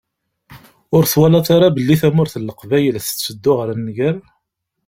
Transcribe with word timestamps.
Ur 0.95 1.03
twalaḍ 1.11 1.45
ara 1.55 1.75
belli 1.75 1.95
tamurt 2.01 2.35
n 2.37 2.45
Leqbayel 2.49 2.95
tetteddu 2.99 3.51
ɣer 3.57 3.69
nnger? 3.77 4.15